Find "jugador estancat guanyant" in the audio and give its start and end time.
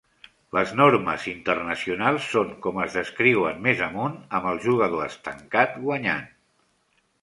4.69-6.31